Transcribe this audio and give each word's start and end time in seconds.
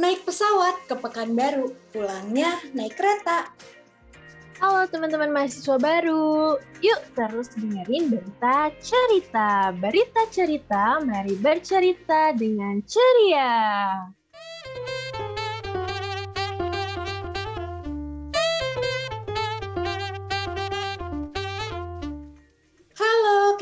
naik 0.00 0.24
pesawat 0.24 0.88
ke 0.88 0.96
Pekanbaru, 0.96 1.76
pulangnya 1.92 2.56
naik 2.72 2.96
kereta. 2.96 3.52
Halo 4.56 4.88
teman-teman 4.88 5.28
mahasiswa 5.28 5.76
baru, 5.76 6.56
yuk 6.80 7.00
terus 7.12 7.52
dengerin 7.52 8.08
berita 8.08 8.72
cerita. 8.80 9.72
Berita 9.76 10.24
cerita, 10.32 11.04
mari 11.04 11.36
bercerita 11.36 12.32
dengan 12.32 12.80
ceria. 12.84 13.52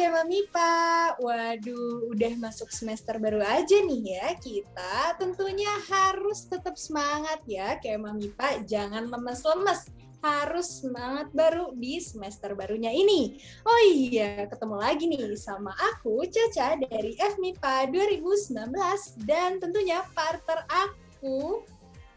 Kema 0.08 0.24
Mipa, 0.24 0.72
waduh 1.20 2.08
udah 2.08 2.32
masuk 2.40 2.72
semester 2.72 3.20
baru 3.20 3.44
aja 3.44 3.76
nih 3.76 4.16
ya 4.16 4.32
kita. 4.40 5.20
Tentunya 5.20 5.68
harus 5.84 6.48
tetap 6.48 6.80
semangat 6.80 7.44
ya. 7.44 7.76
Kema 7.76 8.16
Mipa, 8.16 8.56
jangan 8.64 9.04
lemes-lemes. 9.04 9.92
Harus 10.24 10.80
semangat 10.80 11.28
baru 11.36 11.76
di 11.76 12.00
semester 12.00 12.56
barunya 12.56 12.88
ini. 12.88 13.36
Oh 13.68 13.80
iya, 13.84 14.48
ketemu 14.48 14.80
lagi 14.80 15.12
nih 15.12 15.28
sama 15.36 15.76
aku 15.76 16.24
Caca 16.24 16.80
dari 16.80 17.12
FMIPA 17.12 17.92
2019 17.92 19.28
dan 19.28 19.60
tentunya 19.60 20.08
partner 20.16 20.64
aku. 20.72 21.68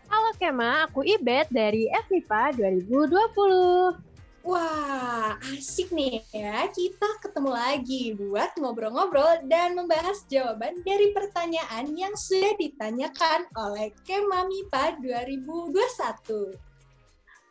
Halo 0.08 0.32
Kema, 0.40 0.88
aku 0.88 1.04
Ibet 1.04 1.52
dari 1.52 1.92
FMIPA 1.92 2.56
2020. 2.56 4.11
Wah, 4.42 5.38
asik 5.54 5.94
nih 5.94 6.26
ya. 6.34 6.66
Kita 6.74 7.22
ketemu 7.22 7.54
lagi 7.54 8.18
buat 8.18 8.58
ngobrol-ngobrol 8.58 9.46
dan 9.46 9.78
membahas 9.78 10.26
jawaban 10.26 10.82
dari 10.82 11.14
pertanyaan 11.14 11.94
yang 11.94 12.18
sudah 12.18 12.58
ditanyakan 12.58 13.46
oleh 13.54 13.94
Kema 14.02 14.50
MIPA 14.50 14.98
2021. 14.98 16.58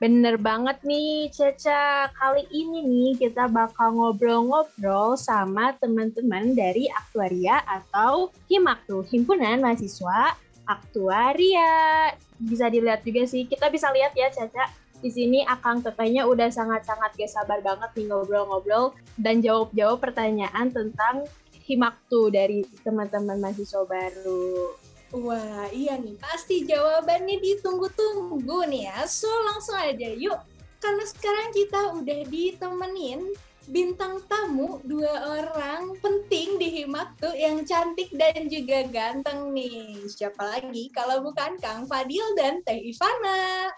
Bener 0.03 0.35
banget 0.35 0.82
nih, 0.82 1.30
Caca. 1.30 2.10
Kali 2.10 2.51
ini 2.51 2.82
nih 2.82 3.10
kita 3.23 3.47
bakal 3.47 3.95
ngobrol-ngobrol 3.95 5.15
sama 5.15 5.71
teman-teman 5.79 6.59
dari 6.59 6.91
Aktuaria 6.91 7.63
atau 7.71 8.35
HIMAKTU, 8.51 9.07
Himpunan 9.15 9.63
Mahasiswa 9.63 10.35
Aktuaria. 10.66 12.10
Bisa 12.35 12.66
dilihat 12.66 13.07
juga 13.07 13.30
sih, 13.30 13.47
kita 13.47 13.71
bisa 13.71 13.95
lihat 13.95 14.10
ya, 14.19 14.27
Caca 14.35 14.90
di 15.01 15.10
sini 15.10 15.40
Akang 15.48 15.80
Tetenya 15.80 16.29
udah 16.29 16.52
sangat-sangat 16.52 17.16
gak 17.16 17.32
sabar 17.32 17.59
banget 17.65 17.90
nih 17.96 18.06
ngobrol-ngobrol 18.12 18.93
dan 19.16 19.40
jawab-jawab 19.40 20.01
pertanyaan 20.01 20.68
tentang 20.68 21.24
Himaktu 21.65 22.34
dari 22.34 22.66
teman-teman 22.82 23.38
mahasiswa 23.38 23.87
baru. 23.87 24.74
Wah, 25.15 25.70
iya 25.70 25.95
nih. 25.98 26.18
Pasti 26.18 26.66
jawabannya 26.66 27.38
ditunggu-tunggu 27.38 28.66
nih 28.66 28.90
ya. 28.90 29.07
So, 29.07 29.30
langsung 29.46 29.79
aja 29.79 30.10
yuk. 30.10 30.38
Karena 30.82 31.04
sekarang 31.07 31.48
kita 31.54 31.80
udah 31.95 32.20
ditemenin 32.26 33.23
bintang 33.70 34.18
tamu 34.26 34.82
dua 34.82 35.38
orang 35.38 35.95
penting 36.02 36.59
di 36.59 36.82
Himaktu 36.82 37.30
yang 37.38 37.62
cantik 37.62 38.10
dan 38.18 38.51
juga 38.51 38.82
ganteng 38.90 39.54
nih. 39.54 40.10
Siapa 40.10 40.42
lagi 40.42 40.90
kalau 40.90 41.23
bukan 41.23 41.54
Kang 41.62 41.87
Fadil 41.87 42.35
dan 42.35 42.66
Teh 42.66 42.82
Ivana. 42.82 43.70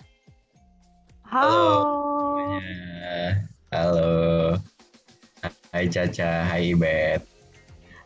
Halo. 1.32 2.60
Halo. 3.72 4.52
Hai 5.72 5.88
Caca, 5.88 6.44
hai 6.44 6.76
Bet. 6.76 7.24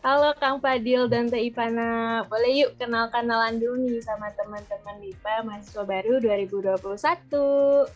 Halo 0.07 0.31
Kang 0.39 0.63
Fadil 0.63 1.11
dan 1.11 1.27
Teh 1.27 1.51
Ivana. 1.51 2.23
Boleh 2.31 2.63
yuk 2.63 2.79
kenal-kenalan 2.79 3.59
dulu 3.59 3.83
nih 3.83 3.99
sama 4.07 4.31
teman-teman 4.39 5.03
MIPA 5.03 5.43
mahasiswa 5.43 5.83
baru 5.83 6.23
2021. 6.23 7.91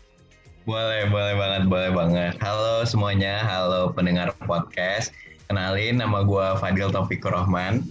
Boleh, 0.67 1.03
boleh 1.07 1.35
banget, 1.39 1.63
boleh 1.71 1.91
banget. 1.95 2.35
Halo 2.43 2.83
semuanya, 2.83 3.47
halo 3.47 3.95
pendengar 3.95 4.35
podcast. 4.43 5.15
Kenalin 5.47 6.03
nama 6.03 6.27
gue 6.27 6.47
Fadil 6.59 6.91
Taufik 6.91 7.23
Rohman. 7.23 7.87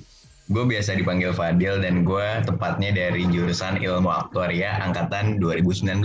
Gue 0.51 0.67
biasa 0.67 0.91
dipanggil 0.91 1.31
Fadil 1.31 1.79
dan 1.79 2.03
gue 2.03 2.27
tepatnya 2.43 2.91
dari 2.91 3.23
jurusan 3.31 3.79
Ilmu 3.79 4.11
Aktuaria 4.11 4.75
angkatan 4.83 5.39
2019. 5.39 6.03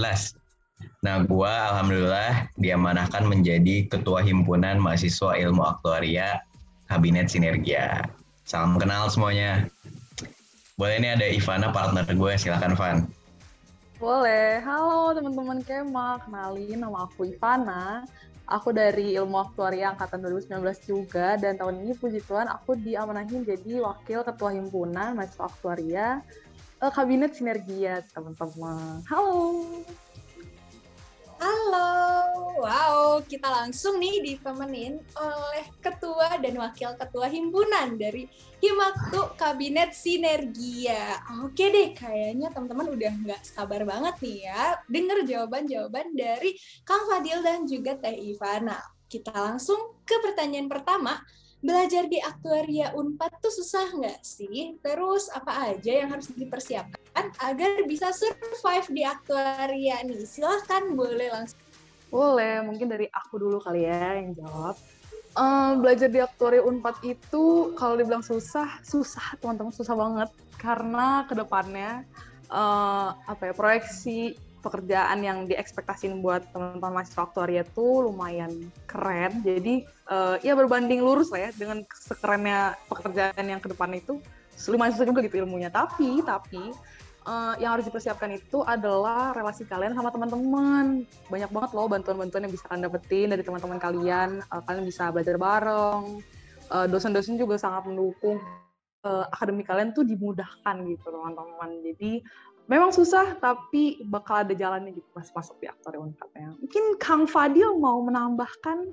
Nah, 1.05 1.21
gue 1.25 1.53
alhamdulillah 1.53 2.49
diamanahkan 2.57 3.29
menjadi 3.29 3.85
ketua 3.89 4.25
himpunan 4.25 4.81
mahasiswa 4.81 5.37
ilmu 5.37 5.61
aktuaria 5.61 6.41
Kabinet 6.89 7.29
Sinergia. 7.29 8.05
Salam 8.45 8.77
kenal 8.77 9.09
semuanya. 9.09 9.69
Boleh 10.75 10.99
nih 10.99 11.17
ada 11.17 11.27
Ivana 11.31 11.71
partner 11.71 12.05
gue, 12.09 12.33
silakan 12.35 12.75
Van. 12.75 12.99
Boleh. 14.03 14.59
Halo 14.61 15.15
teman-teman 15.15 15.63
Kema, 15.63 16.19
kenalin 16.27 16.83
nama 16.83 17.07
aku 17.07 17.31
Ivana. 17.31 18.05
Aku 18.45 18.77
dari 18.77 19.17
Ilmu 19.17 19.41
Aktuaria 19.41 19.97
angkatan 19.97 20.21
2019 20.21 20.61
juga 20.85 21.41
dan 21.41 21.57
tahun 21.57 21.81
ini 21.81 21.97
puji 21.97 22.21
Tuhan 22.29 22.45
aku 22.53 22.77
diamanahin 22.77 23.41
jadi 23.41 23.81
wakil 23.81 24.21
ketua 24.21 24.53
himpunan 24.53 25.17
mahasiswa 25.17 25.49
aktuaria 25.49 26.21
eh, 26.85 26.93
Kabinet 26.93 27.33
Sinergia, 27.33 28.05
teman-teman. 28.13 29.01
Halo. 29.09 29.65
Halo, 31.45 31.93
wow, 32.57 33.21
kita 33.21 33.45
langsung 33.45 34.01
nih 34.01 34.17
ditemenin 34.25 34.97
oleh 35.13 35.67
ketua 35.77 36.41
dan 36.41 36.57
wakil 36.57 36.97
ketua 36.97 37.29
himpunan 37.29 38.01
dari 38.01 38.25
Himaktu 38.65 39.37
Kabinet 39.37 39.93
Sinergia. 39.93 41.21
Oke 41.45 41.69
deh, 41.69 41.93
kayaknya 41.93 42.49
teman-teman 42.49 42.97
udah 42.97 43.13
nggak 43.29 43.43
sabar 43.45 43.85
banget 43.85 44.17
nih 44.25 44.49
ya 44.49 44.81
denger 44.89 45.29
jawaban-jawaban 45.29 46.17
dari 46.17 46.57
Kang 46.81 47.05
Fadil 47.13 47.45
dan 47.45 47.69
juga 47.69 48.01
Teh 48.01 48.17
Ivana. 48.17 48.81
Kita 49.05 49.37
langsung 49.37 50.01
ke 50.09 50.17
pertanyaan 50.25 50.73
pertama. 50.73 51.21
Belajar 51.65 52.05
di 52.13 52.21
aktuaria 52.21 52.93
UNPAD 52.93 53.41
tuh 53.41 53.49
susah 53.49 53.89
nggak 53.97 54.21
sih? 54.21 54.77
Terus 54.85 55.33
apa 55.33 55.73
aja 55.73 56.05
yang 56.05 56.13
harus 56.13 56.29
dipersiapkan 56.29 57.33
agar 57.41 57.89
bisa 57.89 58.13
survive 58.13 58.85
di 58.93 59.01
aktuaria 59.01 60.05
nih? 60.05 60.29
Silahkan 60.29 60.93
boleh 60.93 61.33
langsung. 61.33 61.57
Boleh, 62.13 62.61
mungkin 62.61 62.93
dari 62.93 63.09
aku 63.09 63.41
dulu 63.41 63.65
kali 63.65 63.89
ya 63.89 64.21
yang 64.21 64.37
jawab. 64.37 64.77
Um, 65.41 65.81
belajar 65.81 66.13
di 66.13 66.21
aktuaria 66.21 66.61
UNPAD 66.61 67.01
itu 67.01 67.73
kalau 67.81 67.97
dibilang 67.97 68.21
susah, 68.21 68.69
susah 68.85 69.33
teman-teman, 69.41 69.73
susah 69.73 69.97
banget. 69.97 70.29
Karena 70.61 71.25
ke 71.25 71.33
depannya 71.33 72.05
uh, 72.53 73.17
apa 73.25 73.49
ya 73.49 73.53
proyeksi 73.57 74.37
pekerjaan 74.65 75.21
yang 75.21 75.45
diekspektasin 75.45 76.25
buat 76.25 76.49
teman-teman 76.57 77.05
mahasiswa 77.05 77.29
aktuaria 77.29 77.63
tuh 77.77 78.09
lumayan 78.09 78.51
keren. 78.89 79.45
Jadi 79.45 79.85
uh, 80.09 80.41
ya 80.41 80.57
berbanding 80.57 81.05
lurus 81.05 81.29
lah 81.29 81.47
ya 81.47 81.51
dengan 81.53 81.85
sekerennya 81.93 82.81
pekerjaan 82.89 83.45
yang 83.45 83.61
ke 83.61 83.69
depan 83.69 83.93
itu 83.93 84.17
lumayan 84.73 84.97
susah 84.97 85.05
juga 85.05 85.21
gitu 85.21 85.45
ilmunya. 85.45 85.69
Tapi 85.69 86.25
tapi 86.25 86.73
uh, 87.29 87.55
yang 87.61 87.77
harus 87.77 87.85
dipersiapkan 87.85 88.33
itu 88.33 88.65
adalah 88.65 89.37
relasi 89.37 89.69
kalian 89.69 89.93
sama 89.93 90.09
teman-teman. 90.09 91.05
Banyak 91.29 91.51
banget 91.53 91.71
loh 91.77 91.87
bantuan-bantuan 91.93 92.49
yang 92.49 92.53
bisa 92.55 92.65
kalian 92.69 92.83
dapetin 92.89 93.29
dari 93.37 93.43
teman-teman 93.45 93.77
kalian. 93.77 94.41
Uh, 94.49 94.63
kalian 94.65 94.85
bisa 94.89 95.13
belajar 95.13 95.37
bareng. 95.37 96.25
Uh, 96.73 96.89
dosen-dosen 96.89 97.37
juga 97.37 97.61
sangat 97.61 97.85
mendukung 97.93 98.41
uh, 99.05 99.29
akademik 99.29 99.69
kalian 99.69 99.93
tuh 99.93 100.03
dimudahkan 100.03 100.77
gitu 100.89 101.07
teman-teman. 101.13 101.71
Jadi 101.85 102.25
memang 102.65 102.91
susah 102.93 103.37
tapi 103.41 104.05
bakal 104.09 104.45
ada 104.45 104.57
jalannya 104.57 104.97
gitu 104.97 105.09
pas 105.13 105.29
masuk 105.37 105.57
di 105.61 105.69
aktor 105.69 106.01
unpad 106.01 106.29
Mungkin 106.61 106.85
Kang 106.97 107.25
Fadil 107.29 107.77
mau 107.77 108.01
menambahkan? 108.05 108.89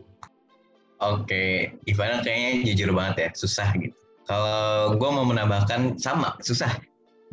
Oke, 1.02 1.74
Ivana 1.90 2.22
kayaknya 2.22 2.62
jujur 2.62 2.94
banget 2.94 3.16
ya, 3.18 3.30
susah 3.34 3.74
gitu. 3.74 3.98
Kalau 4.30 4.96
gue 5.02 5.10
mau 5.10 5.26
menambahkan 5.26 5.98
sama, 5.98 6.38
susah. 6.46 6.78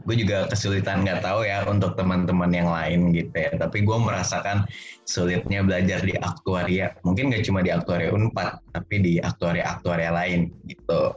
Gue 0.09 0.17
juga 0.17 0.49
kesulitan 0.49 1.05
nggak 1.05 1.21
tahu 1.21 1.45
ya 1.45 1.69
untuk 1.69 1.93
teman-teman 1.99 2.49
yang 2.49 2.73
lain 2.73 3.13
gitu 3.13 3.35
ya. 3.35 3.53
Tapi 3.61 3.85
gue 3.85 3.99
merasakan 3.99 4.65
sulitnya 5.05 5.61
belajar 5.61 6.01
di 6.01 6.17
aktuaria. 6.17 6.97
Mungkin 7.05 7.29
nggak 7.29 7.45
cuma 7.45 7.61
di 7.61 7.69
aktuaria 7.69 8.09
Unpad, 8.09 8.73
tapi 8.73 8.95
di 9.05 9.13
aktuaria-aktuaria 9.21 10.17
lain 10.17 10.49
gitu. 10.65 11.13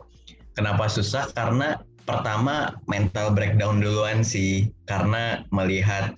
Kenapa 0.52 0.92
susah? 0.92 1.32
Karena 1.32 1.80
pertama 2.04 2.76
mental 2.90 3.34
breakdown 3.34 3.80
duluan 3.80 4.26
sih 4.26 4.70
karena 4.90 5.46
melihat 5.54 6.18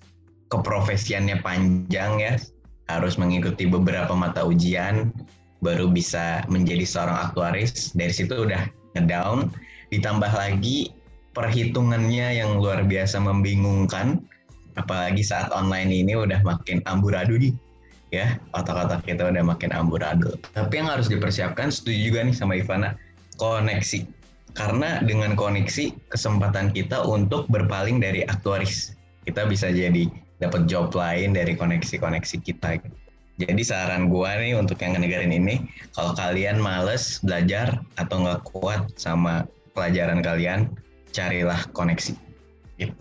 keprofesiannya 0.54 1.42
panjang 1.42 2.22
ya 2.22 2.34
harus 2.92 3.16
mengikuti 3.18 3.66
beberapa 3.66 4.12
mata 4.14 4.44
ujian 4.44 5.10
baru 5.64 5.88
bisa 5.88 6.44
menjadi 6.52 6.84
seorang 6.84 7.32
aktuaris. 7.32 7.96
Dari 7.96 8.12
situ 8.12 8.44
udah 8.44 8.68
ngedown. 9.00 9.50
Ditambah 9.90 10.30
lagi 10.36 10.92
perhitungannya 11.34 12.38
yang 12.38 12.60
luar 12.60 12.84
biasa 12.84 13.18
membingungkan 13.24 14.22
apalagi 14.76 15.22
saat 15.22 15.54
online 15.54 15.90
ini 15.90 16.14
udah 16.18 16.44
makin 16.44 16.84
amburadul 16.86 17.40
nih 17.40 17.54
ya. 18.12 18.38
Otak-otak 18.54 19.08
kita 19.08 19.32
udah 19.32 19.42
makin 19.42 19.72
amburadul. 19.72 20.36
Tapi 20.52 20.84
yang 20.84 20.92
harus 20.92 21.08
dipersiapkan 21.08 21.72
setuju 21.72 22.12
juga 22.12 22.20
nih 22.28 22.36
sama 22.36 22.60
Ivana 22.60 23.00
koneksi 23.40 24.23
karena 24.54 25.02
dengan 25.02 25.34
koneksi 25.34 25.94
kesempatan 26.14 26.70
kita 26.74 27.02
untuk 27.06 27.50
berpaling 27.50 27.98
dari 27.98 28.22
aktuaris 28.30 28.94
kita 29.26 29.48
bisa 29.50 29.72
jadi 29.72 30.08
dapat 30.44 30.68
job 30.68 30.92
lain 30.92 31.32
dari 31.32 31.56
koneksi-koneksi 31.56 32.38
kita. 32.44 32.80
Jadi 33.34 33.64
saran 33.66 34.14
gua 34.14 34.38
nih 34.38 34.54
untuk 34.54 34.78
yang 34.78 34.94
ngedengerin 34.94 35.34
ini, 35.34 35.56
kalau 35.98 36.14
kalian 36.14 36.62
males 36.62 37.18
belajar 37.26 37.82
atau 37.98 38.22
nggak 38.22 38.46
kuat 38.46 38.94
sama 38.94 39.50
pelajaran 39.74 40.22
kalian, 40.22 40.70
carilah 41.10 41.58
koneksi. 41.74 42.14
Gitu. 42.78 42.94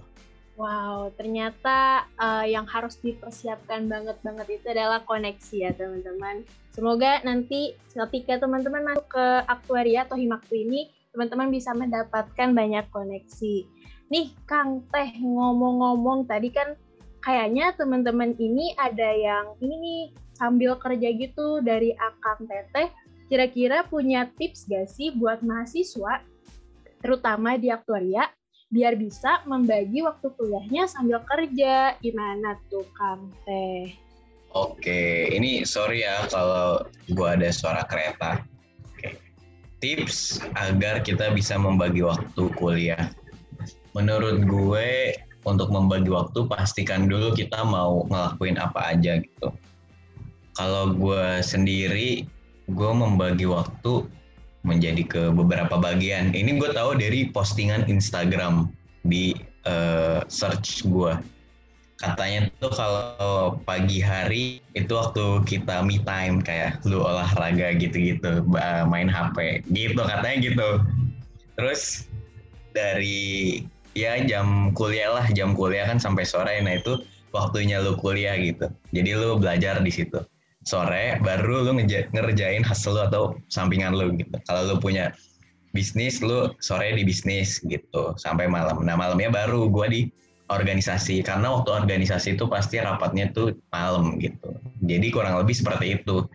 Wow, 0.56 1.12
ternyata 1.20 2.08
uh, 2.16 2.48
yang 2.48 2.64
harus 2.64 2.96
dipersiapkan 3.05 3.93
banget-banget 3.93 4.62
itu 4.62 4.66
adalah 4.72 5.05
koneksi 5.05 5.56
ya 5.69 5.70
teman-teman. 5.76 6.48
Semoga 6.72 7.20
nanti 7.28 7.76
ketika 7.93 8.40
teman-teman 8.40 8.88
masuk 8.88 9.12
ke 9.12 9.26
aktuaria 9.44 10.08
atau 10.08 10.16
himaktu 10.16 10.64
ini, 10.64 10.88
teman-teman 11.12 11.53
bisa 11.53 11.76
mendapatkan 11.76 12.49
banyak 12.56 12.88
koneksi. 12.88 13.69
Nih 14.09 14.32
Kang 14.49 14.85
Teh 14.88 15.12
ngomong-ngomong 15.20 16.25
tadi 16.29 16.49
kan 16.53 16.76
kayaknya 17.23 17.73
teman-teman 17.76 18.35
ini 18.37 18.75
ada 18.76 19.09
yang 19.12 19.56
ini 19.61 19.76
nih 19.79 20.03
sambil 20.37 20.75
kerja 20.81 21.09
gitu 21.14 21.62
dari 21.62 21.94
Akang 21.94 22.49
Teteh, 22.49 22.91
kira-kira 23.31 23.87
punya 23.87 24.29
tips 24.41 24.67
gak 24.67 24.91
sih 24.91 25.14
buat 25.14 25.41
mahasiswa, 25.44 26.25
terutama 26.99 27.55
di 27.55 27.70
aktuaria, 27.70 28.26
biar 28.73 28.99
bisa 28.99 29.44
membagi 29.47 30.03
waktu 30.03 30.32
kuliahnya 30.35 30.91
sambil 30.91 31.23
kerja? 31.29 31.94
Gimana 32.03 32.58
tuh 32.73 32.88
Kang 32.97 33.31
Teh? 33.47 33.94
Oke, 34.53 35.32
ini 35.32 35.65
sorry 35.65 36.05
ya 36.05 36.29
kalau 36.29 36.85
gua 37.17 37.38
ada 37.38 37.49
suara 37.49 37.88
kereta. 37.88 38.44
Tips 39.82 40.38
agar 40.55 41.02
kita 41.02 41.34
bisa 41.34 41.58
membagi 41.58 42.06
waktu 42.06 42.43
kuliah. 42.55 43.11
Menurut 43.99 44.46
gue, 44.46 45.19
untuk 45.43 45.75
membagi 45.75 46.06
waktu 46.06 46.46
pastikan 46.46 47.11
dulu 47.11 47.34
kita 47.34 47.67
mau 47.67 48.06
ngelakuin 48.06 48.56
apa 48.62 48.94
aja 48.94 49.19
gitu. 49.19 49.50
Kalau 50.55 50.94
gue 50.94 51.43
sendiri 51.43 52.31
gue 52.70 52.90
membagi 52.94 53.50
waktu 53.50 54.06
menjadi 54.62 55.02
ke 55.02 55.23
beberapa 55.34 55.75
bagian. 55.75 56.31
Ini 56.31 56.62
gue 56.62 56.70
tahu 56.70 56.94
dari 56.94 57.34
postingan 57.34 57.90
Instagram 57.90 58.70
di 59.02 59.34
uh, 59.67 60.23
search 60.31 60.87
gue 60.87 61.19
katanya 62.02 62.50
tuh 62.58 62.75
kalau 62.75 63.54
pagi 63.62 64.02
hari 64.02 64.58
itu 64.75 64.90
waktu 64.90 65.46
kita 65.46 65.87
me 65.87 66.02
time 66.02 66.43
kayak 66.43 66.82
lu 66.82 66.99
olahraga 66.99 67.78
gitu-gitu 67.78 68.43
main 68.90 69.06
HP 69.06 69.62
gitu 69.70 70.02
katanya 70.02 70.37
gitu. 70.43 70.69
Terus 71.54 72.10
dari 72.75 73.62
ya 73.94 74.19
jam 74.26 74.75
kuliah 74.75 75.14
lah 75.14 75.26
jam 75.31 75.54
kuliah 75.54 75.87
kan 75.87 76.02
sampai 76.02 76.26
sore. 76.26 76.58
Nah 76.58 76.82
itu 76.82 76.99
waktunya 77.31 77.78
lu 77.78 77.94
kuliah 77.94 78.34
gitu. 78.34 78.66
Jadi 78.90 79.10
lu 79.14 79.38
belajar 79.38 79.78
di 79.78 79.94
situ. 79.94 80.19
Sore 80.66 81.22
baru 81.22 81.70
lu 81.70 81.78
ngerjain 81.87 82.62
hasil 82.66 82.98
lu 82.98 83.02
atau 83.06 83.22
sampingan 83.46 83.94
lu 83.94 84.10
gitu. 84.19 84.34
Kalau 84.50 84.75
lu 84.75 84.76
punya 84.82 85.14
bisnis, 85.70 86.19
lu 86.19 86.50
sore 86.58 86.98
di 86.98 87.06
bisnis 87.06 87.62
gitu 87.62 88.14
sampai 88.19 88.50
malam. 88.50 88.82
Nah 88.82 88.98
malamnya 88.98 89.31
baru 89.31 89.70
gua 89.70 89.87
di 89.87 90.10
organisasi 90.52 91.25
karena 91.25 91.49
waktu 91.49 91.72
organisasi 91.72 92.37
itu 92.37 92.44
pasti 92.46 92.78
rapatnya 92.78 93.32
tuh 93.32 93.56
malam 93.72 94.20
gitu. 94.20 94.52
Jadi 94.84 95.08
kurang 95.08 95.40
lebih 95.40 95.56
seperti 95.56 96.00
itu. 96.00 96.28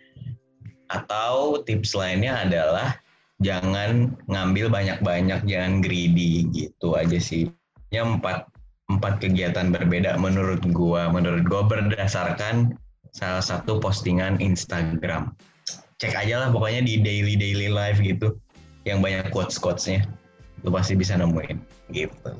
Atau 0.87 1.61
tips 1.67 1.93
lainnya 1.93 2.47
adalah 2.47 2.95
jangan 3.43 4.15
ngambil 4.31 4.71
banyak-banyak, 4.71 5.43
jangan 5.45 5.83
greedy 5.83 6.47
gitu 6.55 6.95
aja 6.95 7.19
sih. 7.19 7.51
Ya 7.93 8.07
empat 8.07 8.47
empat 8.87 9.19
kegiatan 9.19 9.69
berbeda 9.69 10.15
menurut 10.15 10.63
gua, 10.71 11.11
menurut 11.11 11.43
gua 11.45 11.67
berdasarkan 11.67 12.75
salah 13.11 13.43
satu 13.43 13.83
postingan 13.83 14.39
Instagram. 14.39 15.35
Cek 15.97 16.13
aja 16.13 16.45
lah 16.45 16.49
pokoknya 16.53 16.85
di 16.85 17.01
daily 17.01 17.33
daily 17.35 17.67
life 17.67 17.97
gitu 17.99 18.37
yang 18.85 19.03
banyak 19.03 19.27
quotes 19.33 19.59
quotesnya 19.59 20.07
lu 20.65 20.73
pasti 20.73 20.97
bisa 20.97 21.17
nemuin 21.17 21.57
gitu. 21.93 22.31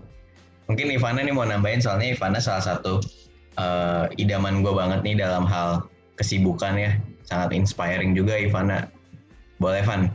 Mungkin 0.68 0.92
Ivana 0.92 1.24
nih 1.24 1.32
mau 1.32 1.48
nambahin 1.48 1.80
soalnya 1.80 2.12
Ivana 2.12 2.40
salah 2.44 2.64
satu 2.64 3.00
uh, 3.56 4.06
idaman 4.20 4.62
gue 4.62 4.74
banget 4.76 5.00
nih 5.04 5.16
dalam 5.24 5.48
hal 5.48 5.88
kesibukan 6.20 6.76
ya 6.76 6.92
sangat 7.28 7.56
inspiring 7.56 8.16
juga 8.16 8.36
Ivana. 8.36 8.88
Boleh 9.58 9.82
Van? 9.84 10.08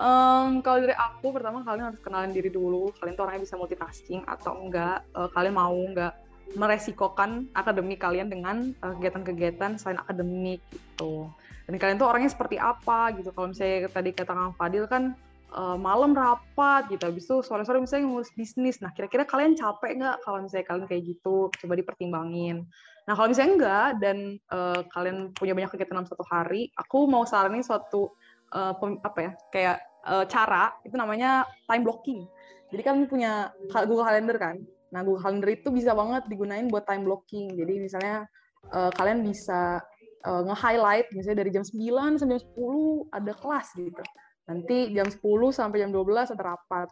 Um, 0.00 0.64
kalau 0.64 0.82
dari 0.82 0.96
aku 0.96 1.34
pertama 1.34 1.60
kalian 1.62 1.92
harus 1.92 2.00
kenalin 2.00 2.32
diri 2.32 2.48
dulu. 2.48 2.90
Kalian 2.96 3.14
tuh 3.14 3.24
orangnya 3.28 3.42
bisa 3.44 3.54
multitasking 3.60 4.22
atau 4.24 4.56
enggak? 4.56 5.04
Uh, 5.12 5.28
kalian 5.30 5.54
mau 5.54 5.74
enggak 5.74 6.16
meresikokan 6.52 7.48
akademik 7.56 8.00
kalian 8.02 8.28
dengan 8.28 8.76
eh, 8.76 8.92
kegiatan-kegiatan 9.00 9.80
selain 9.80 10.00
akademik 10.00 10.60
gitu. 10.68 11.28
Dan 11.64 11.80
kalian 11.80 11.96
tuh 11.96 12.08
orangnya 12.10 12.28
seperti 12.28 12.60
apa 12.60 13.14
gitu. 13.16 13.32
Kalau 13.32 13.48
misalnya 13.52 13.88
tadi 13.88 14.10
kata 14.12 14.32
Kang 14.36 14.54
Fadil 14.58 14.84
kan 14.84 15.16
uh, 15.52 15.78
malam 15.78 16.16
rapat 16.16 16.88
gitu, 16.88 17.04
habis 17.04 17.24
itu 17.28 17.44
sore-sore 17.44 17.78
misalnya 17.78 18.08
ngurus 18.08 18.32
bisnis. 18.32 18.80
Nah, 18.80 18.90
kira-kira 18.96 19.28
kalian 19.28 19.54
capek 19.54 20.00
nggak 20.00 20.16
kalau 20.24 20.42
misalnya 20.42 20.66
kalian 20.66 20.86
kayak 20.88 21.02
gitu? 21.06 21.52
Coba 21.52 21.74
dipertimbangin. 21.76 22.66
Nah, 23.06 23.12
kalau 23.18 23.28
misalnya 23.30 23.52
enggak 23.58 23.88
dan 23.98 24.16
uh, 24.54 24.80
kalian 24.94 25.34
punya 25.34 25.52
banyak 25.52 25.70
kegiatan 25.74 25.94
dalam 25.98 26.08
satu 26.08 26.24
hari, 26.26 26.70
aku 26.78 27.04
mau 27.10 27.26
saranin 27.26 27.62
suatu 27.62 28.14
uh, 28.54 28.72
apa 29.02 29.18
ya, 29.20 29.32
kayak 29.50 29.76
uh, 30.06 30.24
cara 30.26 30.72
itu 30.86 30.94
namanya 30.94 31.46
time 31.66 31.82
blocking. 31.84 32.24
Jadi 32.72 32.82
kan 32.82 32.96
punya 33.04 33.52
Google 33.84 34.06
Calendar 34.06 34.36
kan. 34.40 34.56
Nah, 34.94 35.00
Google 35.04 35.20
Calendar 35.20 35.50
itu 35.52 35.68
bisa 35.68 35.92
banget 35.92 36.24
digunain 36.30 36.68
buat 36.72 36.88
time 36.88 37.04
blocking. 37.04 37.52
Jadi 37.52 37.74
misalnya 37.84 38.24
uh, 38.72 38.88
kalian 38.96 39.26
bisa 39.26 39.82
uh, 40.24 40.42
nge-highlight 40.46 41.10
misalnya 41.12 41.44
dari 41.44 41.50
jam 41.52 41.64
9 41.66 42.22
sampai 42.22 42.38
jam 42.38 42.42
10 42.56 43.12
ada 43.12 43.32
kelas 43.36 43.68
gitu. 43.76 44.04
Nanti 44.52 44.92
jam 44.92 45.08
10 45.08 45.18
sampai 45.50 45.80
jam 45.80 45.90
12 45.90 46.36
ada 46.36 46.42
rapat. 46.56 46.88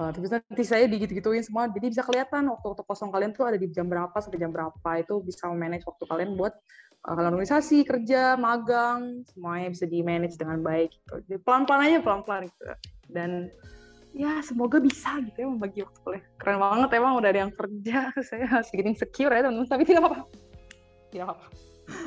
Uh, 0.00 0.08
terus 0.08 0.32
nanti 0.32 0.64
saya 0.64 0.88
digitu-gituin 0.88 1.44
semua, 1.44 1.68
jadi 1.68 1.92
bisa 1.92 2.00
kelihatan 2.00 2.48
waktu-waktu 2.48 2.80
kosong 2.88 3.12
kalian 3.12 3.36
tuh 3.36 3.44
ada 3.44 3.60
di 3.60 3.68
jam 3.68 3.84
berapa 3.92 4.14
sampai 4.16 4.40
jam 4.40 4.48
berapa. 4.48 4.90
Itu 4.96 5.20
bisa 5.20 5.52
manage 5.52 5.84
waktu 5.84 6.08
kalian 6.08 6.32
buat 6.32 6.56
uh, 7.04 7.12
kalian 7.12 7.36
organisasi, 7.36 7.84
kerja, 7.84 8.40
magang, 8.40 9.20
semuanya 9.28 9.68
bisa 9.68 9.84
di-manage 9.84 10.40
dengan 10.40 10.64
baik. 10.64 10.96
Gitu. 10.96 11.14
Jadi 11.28 11.38
pelan-pelan 11.44 11.80
aja, 11.84 11.98
pelan-pelan 12.00 12.42
gitu. 12.48 12.62
Dan 13.12 13.30
ya 14.16 14.40
semoga 14.40 14.80
bisa 14.80 15.20
gitu 15.24 15.44
ya 15.44 15.48
membagi 15.52 15.84
waktu 15.84 15.98
kuliah. 16.00 16.24
Keren 16.40 16.58
banget 16.60 16.90
emang 16.96 17.12
udah 17.20 17.28
ada 17.28 17.40
yang 17.44 17.52
kerja. 17.52 17.98
Saya 18.32 18.64
sedikit 18.64 18.86
insecure 18.96 19.32
ya 19.34 19.44
teman-teman, 19.44 19.68
tapi 19.68 19.82
tidak 19.84 20.00
apa-apa. 20.08 20.20
Tidak 21.12 21.24
apa-apa. 21.28 21.46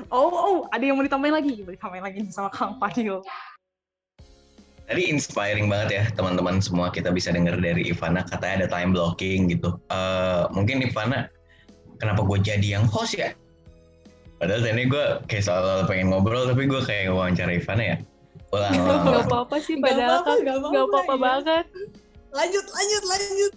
Oh, 0.10 0.32
oh, 0.32 0.58
ada 0.72 0.82
yang 0.82 0.98
mau 0.98 1.06
ditambahin 1.06 1.36
lagi? 1.36 1.54
Mau 1.62 1.74
ditambahin 1.74 2.02
lagi 2.02 2.20
sama 2.32 2.50
Kang 2.50 2.82
Fadil. 2.82 3.22
Tadi 4.86 5.02
inspiring 5.10 5.66
banget 5.66 5.90
ya 5.90 6.04
teman-teman 6.14 6.62
semua 6.62 6.94
kita 6.94 7.10
bisa 7.10 7.34
dengar 7.34 7.58
dari 7.58 7.90
Ivana 7.90 8.22
katanya 8.22 8.66
ada 8.66 8.68
time 8.70 8.94
blocking 8.94 9.50
gitu. 9.50 9.82
Uh, 9.90 10.46
mungkin 10.54 10.86
Ivana 10.86 11.26
kenapa 11.98 12.22
gue 12.22 12.38
jadi 12.42 12.78
yang 12.78 12.86
host 12.86 13.18
ya? 13.18 13.34
Padahal 14.38 14.62
tadi 14.62 14.86
gue 14.86 15.06
kayak 15.26 15.44
soal 15.48 15.90
pengen 15.90 16.14
ngobrol 16.14 16.46
tapi 16.46 16.70
gue 16.70 16.82
kayak 16.86 17.10
wawancara 17.10 17.58
Ivana 17.58 17.84
ya 17.96 17.98
ulang, 18.56 18.74
ulang, 18.80 19.02
ulang. 19.04 19.04
Gak 19.12 19.28
apa-apa 19.30 19.56
sih, 19.60 19.76
padahal 19.80 20.20
kan 20.24 20.38
gak 20.44 20.86
apa-apa 20.88 21.16
banget. 21.18 21.66
Lanjut, 22.36 22.66
lanjut, 22.68 23.04
lanjut. 23.08 23.54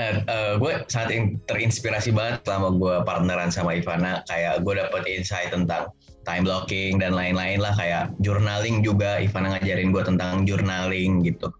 eh, 0.00 0.16
uh, 0.16 0.32
eh, 0.32 0.52
gue 0.56 0.72
sangat 0.88 1.08
terinspirasi 1.44 2.10
banget 2.16 2.40
selama 2.48 2.68
gue 2.76 2.94
partneran 3.04 3.50
sama 3.52 3.76
Ivana. 3.76 4.24
Kayak 4.28 4.64
gue 4.64 4.74
dapet 4.76 5.02
insight 5.08 5.52
tentang 5.52 5.92
time 6.24 6.44
blocking 6.44 7.00
dan 7.00 7.16
lain-lain 7.16 7.60
lah. 7.60 7.72
Kayak 7.76 8.14
journaling 8.20 8.84
juga. 8.84 9.20
Ivana 9.20 9.56
ngajarin 9.56 9.90
gue 9.92 10.02
tentang 10.04 10.34
journaling 10.44 11.24
gitu. 11.24 11.52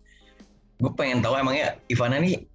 Gue 0.80 0.92
pengen 0.96 1.20
tahu 1.20 1.36
emangnya 1.36 1.76
Ivana 1.92 2.16
nih 2.20 2.48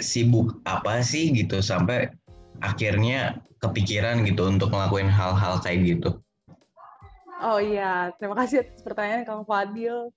sibuk 0.00 0.58
apa 0.64 1.02
sih 1.04 1.30
gitu 1.34 1.60
sampai 1.60 2.10
akhirnya 2.62 3.38
kepikiran 3.60 4.24
gitu 4.24 4.46
untuk 4.48 4.72
ngelakuin 4.72 5.10
hal-hal 5.10 5.60
kayak 5.60 5.84
gitu. 5.84 6.10
Oh 7.44 7.60
iya, 7.60 8.14
terima 8.16 8.38
kasih 8.40 8.64
atas 8.64 8.80
pertanyaan 8.80 9.26
Kang 9.26 9.44
Fadil. 9.44 10.08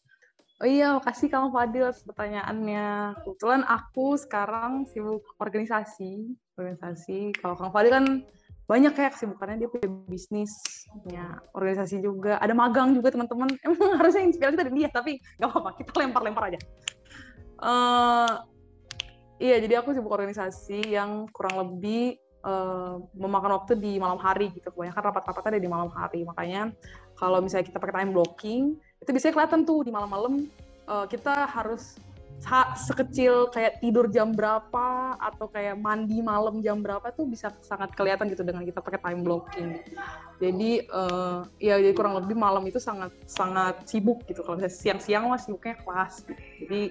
Oh 0.58 0.68
iya, 0.68 0.96
makasih 0.96 1.28
Kang 1.30 1.54
Fadil 1.54 1.92
pertanyaannya. 1.92 3.20
Kebetulan 3.22 3.62
aku 3.68 4.16
sekarang 4.18 4.90
sibuk 4.90 5.22
organisasi. 5.38 6.34
Organisasi. 6.56 7.36
Kalau 7.38 7.54
Kang 7.60 7.70
Fadil 7.70 7.94
kan 7.94 8.06
banyak 8.68 8.94
ya 9.00 9.08
kesibukannya 9.16 9.64
dia 9.64 9.70
punya 9.72 9.88
bisnis, 10.12 10.52
punya 10.92 11.40
organisasi 11.56 12.04
juga. 12.04 12.36
Ada 12.44 12.52
magang 12.52 12.92
juga 12.92 13.16
teman-teman. 13.16 13.48
Emang 13.66 13.96
harusnya 13.96 14.28
inspirasi 14.28 14.60
dari 14.60 14.72
dia, 14.76 14.92
tapi 14.92 15.24
nggak 15.40 15.50
apa-apa. 15.50 15.70
Kita 15.80 15.92
lempar-lempar 16.04 16.44
aja. 16.52 16.60
Uh, 17.58 18.44
iya, 19.40 19.64
jadi 19.64 19.80
aku 19.80 19.96
sibuk 19.96 20.12
organisasi 20.12 20.84
yang 20.84 21.32
kurang 21.32 21.64
lebih 21.64 22.20
uh, 22.44 23.00
memakan 23.16 23.64
waktu 23.64 23.80
di 23.80 23.96
malam 24.04 24.20
hari 24.20 24.52
gitu. 24.52 24.68
Kebanyakan 24.68 25.16
rapat-rapatnya 25.16 25.58
ada 25.58 25.64
di 25.64 25.72
malam 25.72 25.90
hari. 25.96 26.28
Makanya 26.28 26.76
kalau 27.16 27.40
misalnya 27.40 27.72
kita 27.72 27.80
pakai 27.80 28.04
time 28.04 28.12
blocking 28.12 28.76
itu 29.00 29.10
biasanya 29.16 29.34
kelihatan 29.40 29.62
tuh 29.64 29.80
di 29.88 29.92
malam-malam 29.96 30.52
uh, 30.92 31.08
kita 31.08 31.48
harus 31.48 31.96
sekecil 32.78 33.50
kayak 33.50 33.82
tidur 33.82 34.08
jam 34.08 34.32
berapa 34.32 35.18
atau 35.18 35.50
kayak 35.50 35.76
mandi 35.82 36.22
malam 36.22 36.62
jam 36.62 36.80
berapa 36.80 37.10
tuh 37.12 37.28
bisa 37.28 37.52
sangat 37.66 37.92
kelihatan 37.98 38.30
gitu 38.32 38.46
dengan 38.46 38.64
kita 38.64 38.80
pakai 38.80 39.02
time 39.02 39.22
blocking. 39.26 39.82
Jadi 40.38 40.86
uh, 40.94 41.44
ya 41.58 41.82
jadi 41.82 41.98
kurang 41.98 42.16
lebih 42.22 42.38
malam 42.38 42.64
itu 42.70 42.78
sangat 42.78 43.12
sangat 43.26 43.84
sibuk 43.90 44.24
gitu. 44.30 44.46
Kalau 44.46 44.62
misalnya 44.62 44.78
siang-siang 44.78 45.24
mah 45.28 45.42
sibuknya 45.42 45.76
kelas. 45.82 46.24
Jadi 46.62 46.82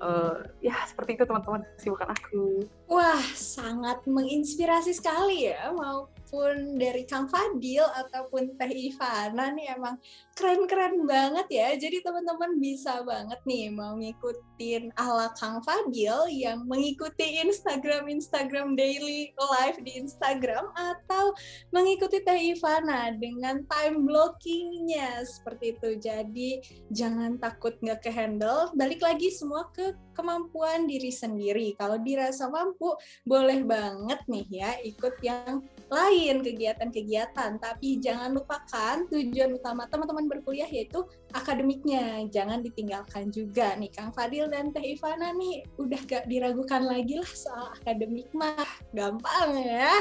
uh, 0.00 0.46
ya 0.62 0.76
seperti 0.86 1.18
itu 1.18 1.24
teman-teman 1.26 1.66
sibukan 1.76 2.08
aku. 2.14 2.64
Wah 2.86 3.22
sangat 3.34 4.06
menginspirasi 4.06 4.94
sekali 4.94 5.50
ya 5.50 5.74
mau 5.74 6.08
maupun 6.26 6.74
dari 6.74 7.06
Kang 7.06 7.30
Fadil 7.30 7.86
ataupun 7.86 8.58
Teh 8.58 8.72
Ivana 8.74 9.54
nih 9.54 9.78
emang 9.78 9.94
keren-keren 10.34 11.06
banget 11.06 11.46
ya. 11.54 11.68
Jadi 11.78 12.02
teman-teman 12.02 12.58
bisa 12.58 13.06
banget 13.06 13.38
nih 13.46 13.70
mau 13.70 13.94
ngikutin 13.94 14.90
ala 14.98 15.30
Kang 15.38 15.62
Fadil 15.62 16.26
yang 16.34 16.66
mengikuti 16.66 17.38
Instagram 17.46 18.10
Instagram 18.10 18.74
daily 18.74 19.30
live 19.38 19.78
di 19.86 20.02
Instagram 20.02 20.66
atau 20.74 21.30
mengikuti 21.70 22.18
Teh 22.26 22.58
Ivana 22.58 23.14
dengan 23.14 23.62
time 23.70 24.02
blockingnya 24.02 25.22
seperti 25.22 25.78
itu. 25.78 25.94
Jadi 26.02 26.50
jangan 26.90 27.38
takut 27.38 27.78
nggak 27.78 28.02
ke 28.02 28.10
handle. 28.10 28.74
Balik 28.74 28.98
lagi 28.98 29.30
semua 29.30 29.70
ke 29.70 29.94
kemampuan 30.18 30.90
diri 30.90 31.14
sendiri. 31.14 31.78
Kalau 31.78 32.02
dirasa 32.02 32.50
mampu, 32.50 32.98
boleh 33.22 33.62
banget 33.62 34.26
nih 34.26 34.46
ya 34.50 34.70
ikut 34.82 35.14
yang 35.22 35.62
lain 35.86 36.42
kegiatan-kegiatan, 36.42 37.62
tapi 37.62 38.02
jangan 38.02 38.34
lupakan 38.34 39.06
tujuan 39.06 39.54
utama 39.54 39.86
teman-teman 39.86 40.26
berkuliah 40.26 40.66
yaitu 40.66 41.06
akademiknya. 41.30 42.26
Jangan 42.26 42.58
ditinggalkan 42.62 43.30
juga 43.30 43.78
nih 43.78 43.94
Kang 43.94 44.10
Fadil 44.10 44.50
dan 44.50 44.74
Teh 44.74 44.82
Ivana 44.82 45.30
nih 45.30 45.62
udah 45.78 46.00
gak 46.02 46.26
diragukan 46.26 46.82
lagi 46.82 47.22
lah 47.22 47.32
soal 47.32 47.70
akademik 47.78 48.26
mah. 48.34 48.66
Gampang 48.90 49.62
ya. 49.62 49.94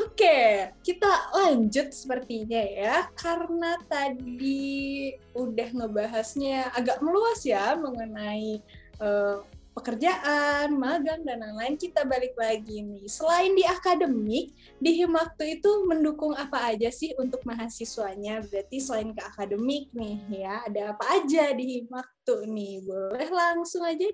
Oke, 0.00 0.72
kita 0.80 1.28
lanjut 1.36 1.92
sepertinya 1.92 2.56
ya, 2.56 3.04
karena 3.20 3.76
tadi 3.84 5.12
udah 5.36 5.68
ngebahasnya 5.76 6.72
agak 6.72 7.04
meluas 7.04 7.44
ya 7.44 7.76
mengenai 7.76 8.64
uh, 9.04 9.44
pekerjaan, 9.74 10.78
magang, 10.78 11.26
dan 11.26 11.42
lain-lain, 11.42 11.74
kita 11.74 12.06
balik 12.06 12.38
lagi 12.38 12.80
nih. 12.80 13.10
Selain 13.10 13.52
di 13.58 13.66
akademik, 13.66 14.54
di 14.78 14.90
Himaktu 15.02 15.58
itu 15.58 15.70
mendukung 15.90 16.32
apa 16.38 16.70
aja 16.72 16.88
sih 16.94 17.10
untuk 17.18 17.42
mahasiswanya? 17.42 18.46
Berarti 18.46 18.78
selain 18.78 19.10
ke 19.10 19.20
akademik 19.20 19.90
nih 19.90 20.46
ya, 20.46 20.62
ada 20.62 20.94
apa 20.94 21.04
aja 21.18 21.50
di 21.52 21.82
Himaktu 21.82 22.46
nih? 22.46 22.86
Boleh 22.86 23.30
langsung 23.34 23.82
aja. 23.82 24.06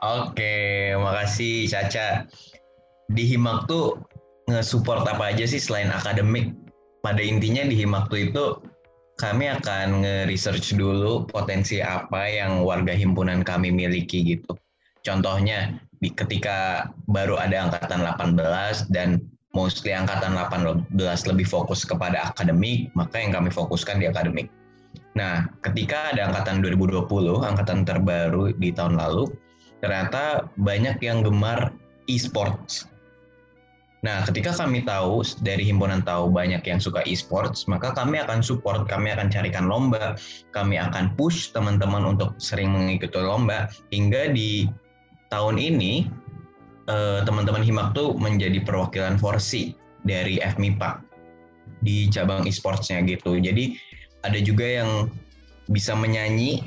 Oke, 0.00 0.94
makasih 0.94 1.66
Caca. 1.66 2.30
Di 3.10 3.26
Himaktu 3.26 3.98
nge-support 4.46 5.02
apa 5.04 5.34
aja 5.34 5.44
sih 5.44 5.58
selain 5.58 5.90
akademik? 5.90 6.54
Pada 7.02 7.18
intinya 7.18 7.66
di 7.66 7.74
Himaktu 7.74 8.30
itu 8.30 8.62
kami 9.18 9.50
akan 9.50 10.06
nge-research 10.06 10.78
dulu 10.78 11.26
potensi 11.26 11.82
apa 11.82 12.30
yang 12.30 12.62
warga 12.62 12.94
himpunan 12.94 13.42
kami 13.42 13.74
miliki 13.74 14.22
gitu 14.22 14.54
Contohnya 15.02 15.82
ketika 16.02 16.90
baru 17.10 17.38
ada 17.38 17.70
angkatan 17.70 18.02
18 18.06 18.90
dan 18.90 19.22
mostly 19.54 19.92
angkatan 19.92 20.34
18 20.34 20.90
lebih 21.30 21.46
fokus 21.46 21.84
kepada 21.84 22.32
akademik, 22.32 22.90
maka 22.96 23.20
yang 23.20 23.36
kami 23.36 23.50
fokuskan 23.52 24.00
di 24.00 24.08
akademik. 24.08 24.48
Nah, 25.12 25.44
ketika 25.60 26.14
ada 26.14 26.32
angkatan 26.32 26.64
2020, 26.64 27.44
angkatan 27.44 27.84
terbaru 27.84 28.56
di 28.56 28.72
tahun 28.72 28.96
lalu, 28.96 29.28
ternyata 29.84 30.48
banyak 30.56 30.96
yang 31.04 31.20
gemar 31.20 31.74
e-sports. 32.08 32.88
Nah, 34.02 34.26
ketika 34.26 34.50
kami 34.50 34.82
tahu 34.82 35.22
dari 35.46 35.62
himpunan 35.62 36.02
tahu 36.02 36.26
banyak 36.26 36.66
yang 36.66 36.82
suka 36.82 37.06
e-sports, 37.06 37.70
maka 37.70 37.94
kami 37.94 38.18
akan 38.18 38.42
support, 38.42 38.90
kami 38.90 39.14
akan 39.14 39.30
carikan 39.30 39.70
lomba, 39.70 40.18
kami 40.50 40.74
akan 40.74 41.14
push 41.14 41.54
teman-teman 41.54 42.02
untuk 42.02 42.34
sering 42.42 42.74
mengikuti 42.74 43.22
lomba 43.22 43.70
hingga 43.94 44.34
di 44.34 44.66
tahun 45.32 45.56
ini 45.56 46.12
uh, 46.92 47.24
teman-teman 47.24 47.64
Himak 47.64 47.96
tuh 47.96 48.12
menjadi 48.20 48.60
perwakilan 48.60 49.16
Forsi 49.16 49.72
dari 50.04 50.36
FMIPA 50.44 51.00
di 51.80 52.12
cabang 52.12 52.44
e-sportsnya 52.44 53.00
gitu. 53.08 53.40
Jadi 53.40 53.80
ada 54.22 54.36
juga 54.38 54.68
yang 54.68 55.08
bisa 55.72 55.96
menyanyi. 55.96 56.62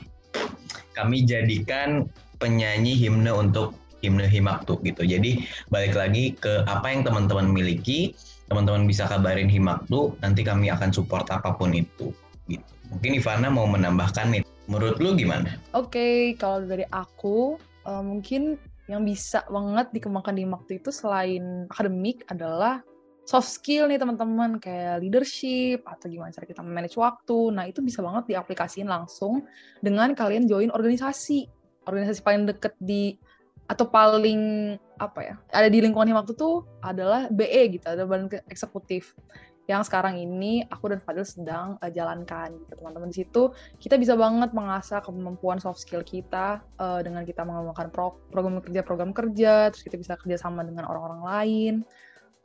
Kami 0.98 1.28
jadikan 1.28 2.08
penyanyi 2.40 2.96
himne 2.96 3.30
untuk 3.30 3.76
himne 4.00 4.28
Himaktu 4.28 4.80
gitu. 4.84 5.04
Jadi 5.04 5.44
balik 5.68 5.96
lagi 5.96 6.36
ke 6.36 6.64
apa 6.66 6.88
yang 6.92 7.04
teman-teman 7.04 7.52
miliki, 7.52 8.16
teman-teman 8.48 8.88
bisa 8.88 9.06
kabarin 9.06 9.52
Himaktu, 9.52 10.16
nanti 10.24 10.42
kami 10.44 10.72
akan 10.72 10.92
support 10.96 11.28
apa 11.32 11.56
pun 11.56 11.76
itu. 11.76 12.16
Gitu. 12.48 12.64
Mungkin 12.92 13.12
Ivana 13.20 13.48
mau 13.52 13.68
menambahkan 13.68 14.32
nih. 14.32 14.42
Menurut 14.66 14.98
lu 14.98 15.14
gimana? 15.14 15.62
Oke, 15.78 15.94
okay, 15.94 16.18
kalau 16.42 16.66
dari 16.66 16.90
aku, 16.90 17.62
uh, 17.86 18.04
mungkin 18.04 18.58
yang 18.86 19.02
bisa 19.02 19.42
banget 19.50 19.90
dikembangkan 19.98 20.38
di 20.38 20.46
waktu 20.46 20.78
itu 20.78 20.94
selain 20.94 21.66
akademik 21.74 22.22
adalah 22.30 22.86
soft 23.26 23.50
skill 23.50 23.90
nih 23.90 23.98
teman-teman 23.98 24.62
kayak 24.62 25.02
leadership 25.02 25.82
atau 25.90 26.06
gimana 26.06 26.30
cara 26.30 26.46
kita 26.46 26.62
manage 26.62 26.94
waktu. 26.94 27.50
Nah, 27.50 27.66
itu 27.66 27.82
bisa 27.82 28.06
banget 28.06 28.30
diaplikasiin 28.30 28.86
langsung 28.86 29.42
dengan 29.82 30.14
kalian 30.14 30.46
join 30.46 30.70
organisasi. 30.70 31.50
Organisasi 31.90 32.22
paling 32.22 32.46
deket 32.46 32.78
di 32.78 33.18
atau 33.66 33.90
paling 33.90 34.74
apa 35.02 35.20
ya? 35.26 35.36
Ada 35.50 35.74
di 35.74 35.82
lingkungan 35.82 36.14
waktu 36.14 36.38
tuh 36.38 36.70
adalah 36.86 37.26
BE 37.34 37.82
gitu, 37.82 37.86
ada 37.90 38.06
badan 38.06 38.30
eksekutif 38.46 39.18
yang 39.66 39.82
sekarang 39.82 40.22
ini 40.22 40.62
aku 40.70 40.94
dan 40.94 41.02
Fadil 41.02 41.26
sedang 41.26 41.82
uh, 41.82 41.90
jalankan 41.90 42.54
gitu 42.54 42.74
teman-teman. 42.78 43.10
Di 43.10 43.26
situ 43.26 43.50
kita 43.82 43.98
bisa 43.98 44.14
banget 44.14 44.54
mengasah 44.54 45.02
kemampuan 45.02 45.58
soft 45.58 45.82
skill 45.82 46.06
kita 46.06 46.62
uh, 46.78 47.02
dengan 47.02 47.26
kita 47.26 47.42
mengembangkan 47.42 47.90
pro 47.90 48.14
program 48.30 48.62
kerja 48.62 48.86
program 48.86 49.10
kerja 49.10 49.74
terus 49.74 49.82
kita 49.82 49.98
bisa 49.98 50.14
kerjasama 50.22 50.62
dengan 50.62 50.86
orang-orang 50.86 51.22
lain 51.26 51.74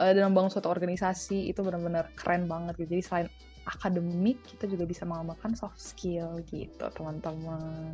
uh, 0.00 0.12
dan 0.16 0.32
membangun 0.32 0.48
suatu 0.48 0.72
organisasi. 0.72 1.52
Itu 1.52 1.60
benar-benar 1.60 2.16
keren 2.16 2.48
banget 2.48 2.80
gitu. 2.80 2.96
Jadi 2.96 3.04
selain 3.04 3.28
akademik 3.68 4.40
kita 4.48 4.64
juga 4.64 4.88
bisa 4.88 5.04
mengembangkan 5.04 5.52
soft 5.52 5.76
skill 5.76 6.40
gitu 6.48 6.88
teman-teman. 6.96 7.92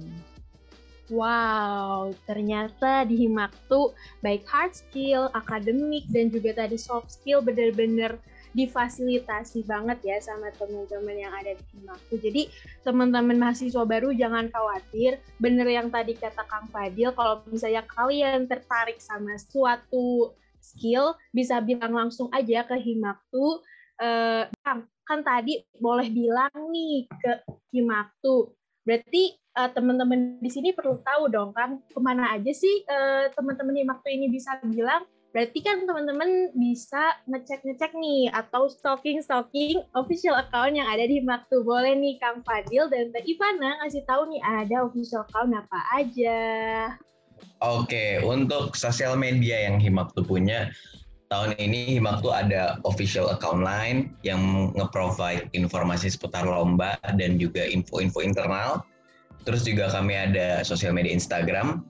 Wow, 1.06 2.18
ternyata 2.26 3.06
di 3.06 3.26
Himaktu 3.26 3.94
baik 4.26 4.42
hard 4.50 4.74
skill, 4.74 5.30
akademik, 5.38 6.02
dan 6.10 6.34
juga 6.34 6.66
tadi 6.66 6.74
soft 6.74 7.14
skill 7.14 7.46
benar-benar 7.46 8.18
difasilitasi 8.56 9.68
banget 9.68 10.00
ya 10.00 10.16
sama 10.24 10.48
teman-teman 10.56 11.12
yang 11.12 11.32
ada 11.36 11.52
di 11.52 11.64
Himaktu. 11.76 12.14
Jadi 12.16 12.42
teman-teman 12.80 13.36
mahasiswa 13.36 13.84
baru 13.84 14.16
jangan 14.16 14.48
khawatir, 14.48 15.20
bener 15.36 15.68
yang 15.68 15.92
tadi 15.92 16.16
kata 16.16 16.48
Kang 16.48 16.72
Fadil, 16.72 17.12
kalau 17.12 17.44
misalnya 17.52 17.84
kalian 17.84 18.48
tertarik 18.48 18.96
sama 18.96 19.36
suatu 19.36 20.32
skill, 20.58 21.12
bisa 21.36 21.60
bilang 21.60 21.92
langsung 21.92 22.32
aja 22.32 22.64
ke 22.64 22.80
Himaktu, 22.80 23.60
eh, 24.00 24.48
Kang, 24.64 24.88
kan 25.04 25.20
tadi 25.20 25.60
boleh 25.76 26.08
bilang 26.08 26.72
nih 26.72 27.04
ke 27.12 27.44
Himaktu. 27.76 28.56
Berarti 28.86 29.36
uh, 29.56 29.70
teman-teman 29.72 30.38
di 30.38 30.50
sini 30.52 30.70
perlu 30.76 31.00
tahu 31.00 31.32
dong 31.32 31.50
kan 31.56 31.80
ke 31.80 31.98
mana 31.98 32.36
aja 32.36 32.52
sih 32.52 32.84
uh, 32.86 33.32
teman-teman 33.32 33.74
Himaktu 33.82 34.08
ini 34.12 34.30
bisa 34.30 34.60
bilang 34.62 35.08
Berarti 35.36 35.60
kan 35.60 35.84
teman-teman 35.84 36.48
bisa 36.56 37.12
ngecek-ngecek 37.28 37.92
nih 37.92 38.32
atau 38.32 38.72
stalking-stalking 38.72 39.84
official 39.92 40.32
account 40.32 40.72
yang 40.72 40.88
ada 40.88 41.04
di 41.04 41.20
Maktu. 41.20 41.60
Boleh 41.60 41.92
nih 41.92 42.16
Kang 42.16 42.40
Fadil 42.40 42.88
dan 42.88 43.12
Teh 43.12 43.20
Ivana 43.20 43.84
ngasih 43.84 44.08
tahu 44.08 44.32
nih 44.32 44.40
ada 44.40 44.88
official 44.88 45.28
account 45.28 45.52
apa 45.52 45.80
aja. 45.92 46.40
Oke, 47.60 48.16
untuk 48.24 48.72
sosial 48.80 49.12
media 49.20 49.68
yang 49.68 49.76
Himaktu 49.76 50.24
punya, 50.24 50.72
tahun 51.28 51.52
ini 51.60 52.00
Himaktu 52.00 52.32
ada 52.32 52.80
official 52.88 53.28
account 53.28 53.60
lain 53.60 54.16
yang 54.24 54.72
nge-provide 54.72 55.52
informasi 55.52 56.16
seputar 56.16 56.48
lomba 56.48 56.96
dan 57.20 57.36
juga 57.36 57.60
info-info 57.68 58.24
internal. 58.24 58.80
Terus 59.44 59.68
juga 59.68 59.92
kami 59.92 60.16
ada 60.16 60.64
sosial 60.64 60.96
media 60.96 61.12
Instagram 61.12 61.84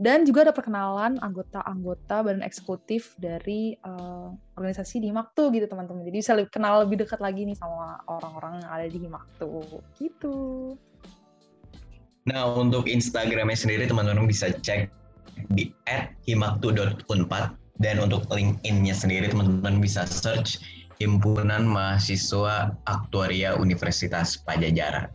dan 0.00 0.24
juga 0.24 0.48
ada 0.48 0.56
perkenalan 0.56 1.20
anggota-anggota 1.20 2.24
badan 2.24 2.40
eksekutif 2.40 3.12
dari 3.20 3.76
uh, 3.84 4.32
organisasi 4.56 4.96
di 5.04 5.12
Himaktu 5.12 5.52
gitu 5.52 5.68
teman-teman. 5.68 6.08
Jadi 6.08 6.16
bisa 6.24 6.32
lebih, 6.32 6.48
kenal 6.56 6.88
lebih 6.88 7.04
dekat 7.04 7.20
lagi 7.20 7.44
nih 7.44 7.52
sama 7.60 8.00
orang-orang 8.08 8.64
yang 8.64 8.70
ada 8.72 8.86
di 8.88 8.96
Himaktu 8.96 9.52
gitu. 10.00 10.36
Nah 12.24 12.48
untuk 12.56 12.88
Instagramnya 12.88 13.60
sendiri 13.60 13.84
teman-teman 13.84 14.24
bisa 14.24 14.48
cek 14.48 14.88
di 15.52 15.68
@himaktu.unpad 16.24 17.52
dan 17.84 17.96
untuk 18.00 18.24
LinkedIn-nya 18.32 18.96
sendiri 18.96 19.28
teman-teman 19.28 19.84
bisa 19.84 20.08
search 20.08 20.64
Himpunan 21.00 21.64
Mahasiswa 21.64 22.76
Aktuaria 22.88 23.56
Universitas 23.56 24.36
Pajajaran. 24.44 25.08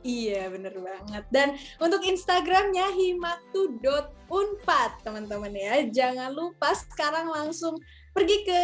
Iya, 0.05 0.53
bener 0.53 0.77
banget. 0.77 1.25
Dan 1.33 1.57
untuk 1.81 2.05
Instagramnya 2.05 2.93
himaktu.unpad, 2.93 5.01
teman-teman 5.01 5.49
ya. 5.49 5.81
Jangan 5.89 6.29
lupa 6.29 6.77
sekarang 6.77 7.33
langsung 7.33 7.81
pergi 8.13 8.45
ke 8.45 8.61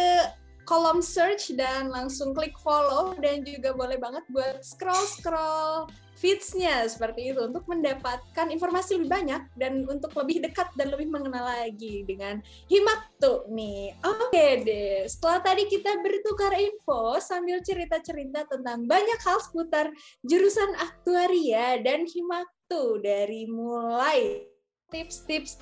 kolom 0.64 1.02
search 1.02 1.52
dan 1.58 1.90
langsung 1.90 2.32
klik 2.32 2.54
follow 2.62 3.14
dan 3.18 3.42
juga 3.42 3.74
boleh 3.74 3.98
banget 3.98 4.24
buat 4.30 4.62
scroll-scroll 4.62 5.90
feeds-nya 6.22 6.86
seperti 6.86 7.34
itu 7.34 7.42
untuk 7.42 7.66
mendapatkan 7.66 8.46
informasi 8.46 8.94
lebih 8.94 9.10
banyak 9.10 9.42
dan 9.58 9.82
untuk 9.90 10.14
lebih 10.14 10.46
dekat 10.46 10.70
dan 10.78 10.94
lebih 10.94 11.10
mengenal 11.10 11.42
lagi 11.42 12.06
dengan 12.06 12.38
Himaktu 12.70 13.50
nih. 13.50 13.98
Oke 14.06 14.30
okay 14.30 14.50
deh, 14.62 14.96
setelah 15.10 15.42
tadi 15.42 15.66
kita 15.66 15.98
bertukar 15.98 16.54
info 16.54 17.18
sambil 17.18 17.58
cerita-cerita 17.58 18.46
tentang 18.46 18.86
banyak 18.86 19.18
hal 19.18 19.42
seputar 19.42 19.90
jurusan 20.22 20.78
aktuaria 20.78 21.82
dan 21.82 22.06
Himaktu 22.06 23.02
dari 23.02 23.50
mulai 23.50 24.46
tips-tips 24.94 25.58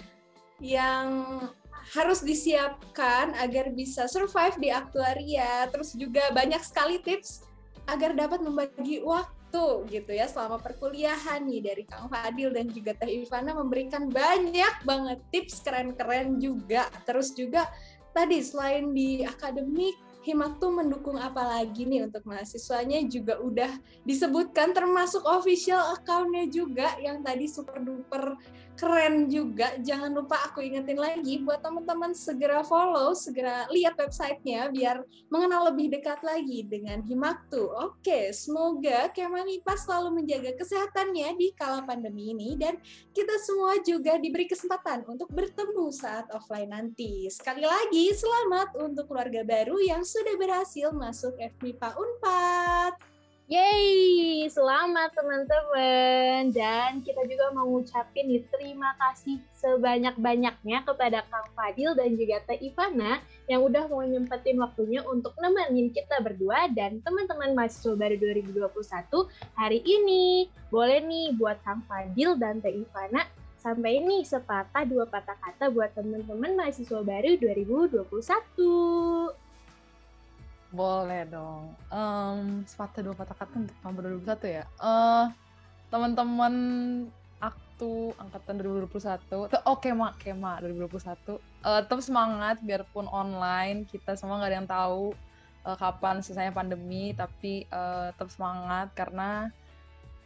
yang 0.61 1.49
harus 1.97 2.21
disiapkan 2.25 3.35
agar 3.39 3.73
bisa 3.73 4.07
survive 4.07 4.57
di 4.61 4.69
aktuaria. 4.73 5.69
Terus 5.73 5.97
juga 5.97 6.29
banyak 6.33 6.63
sekali 6.63 7.01
tips 7.01 7.45
agar 7.89 8.15
dapat 8.15 8.45
membagi 8.45 9.03
waktu 9.03 9.89
gitu 9.91 10.11
ya 10.15 10.31
selama 10.31 10.63
perkuliahan 10.63 11.43
nih 11.43 11.61
dari 11.61 11.83
Kang 11.83 12.07
Fadil 12.07 12.55
dan 12.55 12.71
juga 12.71 12.95
Teh 12.95 13.11
Ivana 13.11 13.51
memberikan 13.57 14.07
banyak 14.07 14.87
banget 14.87 15.19
tips 15.35 15.65
keren-keren 15.67 16.39
juga. 16.39 16.87
Terus 17.03 17.35
juga 17.35 17.67
tadi 18.15 18.39
selain 18.43 18.95
di 18.95 19.27
akademik 19.27 19.99
Himak 20.21 20.61
tuh 20.61 20.69
mendukung 20.69 21.17
apa 21.17 21.41
lagi 21.41 21.89
nih 21.89 22.05
untuk 22.05 22.29
mahasiswanya 22.29 23.01
juga 23.09 23.41
udah 23.41 23.73
disebutkan 24.05 24.77
termasuk 24.77 25.25
official 25.25 25.81
accountnya 25.97 26.45
juga 26.45 26.93
yang 27.01 27.25
tadi 27.25 27.49
super 27.49 27.81
duper 27.81 28.37
keren 28.81 29.29
juga. 29.29 29.77
Jangan 29.77 30.09
lupa 30.09 30.41
aku 30.49 30.65
ingetin 30.65 30.97
lagi 30.97 31.45
buat 31.45 31.61
teman-teman 31.61 32.17
segera 32.17 32.65
follow, 32.65 33.13
segera 33.13 33.69
lihat 33.69 34.01
websitenya 34.01 34.73
biar 34.73 35.05
mengenal 35.29 35.69
lebih 35.69 35.93
dekat 35.93 36.25
lagi 36.25 36.65
dengan 36.65 37.05
Himaktu. 37.05 37.61
Oke, 37.61 38.33
semoga 38.33 39.13
Kemanipa 39.13 39.77
selalu 39.77 40.25
menjaga 40.25 40.57
kesehatannya 40.57 41.37
di 41.37 41.53
kala 41.53 41.85
pandemi 41.85 42.33
ini 42.33 42.57
dan 42.57 42.81
kita 43.13 43.37
semua 43.45 43.77
juga 43.85 44.17
diberi 44.17 44.49
kesempatan 44.49 45.05
untuk 45.05 45.29
bertemu 45.29 45.93
saat 45.93 46.33
offline 46.33 46.73
nanti. 46.73 47.29
Sekali 47.29 47.69
lagi, 47.69 48.17
selamat 48.17 48.81
untuk 48.81 49.13
keluarga 49.13 49.45
baru 49.45 49.77
yang 49.85 50.01
sudah 50.01 50.41
berhasil 50.41 50.89
masuk 50.97 51.37
FMIPA 51.37 51.93
Unpad. 52.01 53.21
Yeay, 53.51 54.10
selamat 54.51 55.15
teman-teman. 55.15 56.51
Dan 56.51 57.07
kita 57.07 57.23
juga 57.31 57.55
mau 57.55 57.71
ngucapin 57.71 58.27
nih 58.27 58.43
terima 58.51 58.91
kasih 58.99 59.39
sebanyak-banyaknya 59.55 60.83
kepada 60.83 61.23
Kang 61.31 61.47
Fadil 61.55 61.95
dan 61.95 62.19
juga 62.19 62.43
Teh 62.51 62.59
Ivana 62.59 63.23
yang 63.47 63.63
udah 63.63 63.87
mau 63.87 64.03
nyempetin 64.03 64.59
waktunya 64.59 65.07
untuk 65.07 65.39
nemenin 65.39 65.95
kita 65.95 66.19
berdua 66.19 66.67
dan 66.75 66.99
teman-teman 67.07 67.55
mahasiswa 67.55 67.95
baru 67.95 68.19
2021 68.19 68.75
hari 69.55 69.81
ini. 69.87 70.51
Boleh 70.69 70.99
nih 70.99 71.39
buat 71.39 71.63
Kang 71.63 71.87
Fadil 71.87 72.35
dan 72.35 72.59
Teh 72.59 72.75
Ivana 72.75 73.31
sampai 73.63 74.03
ini 74.03 74.27
sepatah 74.27 74.83
dua 74.83 75.07
patah 75.07 75.39
kata 75.39 75.71
buat 75.71 75.95
teman-teman 75.95 76.59
mahasiswa 76.59 77.07
baru 77.07 77.39
2021. 77.39 79.40
Boleh 80.71 81.27
dong. 81.27 81.75
Um, 81.91 82.63
sepatah 82.63 83.03
dua 83.03 83.15
patah 83.19 83.35
kata 83.35 83.55
untuk 83.59 83.77
tahun 83.83 84.23
2021 84.23 84.57
ya. 84.63 84.65
Uh, 84.79 85.27
teman-teman 85.91 86.55
aktu 87.43 88.13
angkatan 88.21 88.61
2021 88.61 89.49
tuh 89.49 89.63
oke 89.65 89.89
mak 89.97 90.21
kema 90.21 90.61
2021 90.61 91.41
uh, 91.65 91.81
tetap 91.81 92.01
semangat 92.05 92.61
biarpun 92.61 93.09
online 93.09 93.89
kita 93.89 94.13
semua 94.15 94.37
nggak 94.37 94.51
ada 94.53 94.59
yang 94.61 94.69
tahu 94.69 95.17
uh, 95.65 95.77
kapan 95.81 96.21
selesainya 96.21 96.53
pandemi 96.53 97.17
tapi 97.17 97.65
uh, 97.73 98.13
tetap 98.13 98.29
semangat 98.29 98.93
karena 98.93 99.49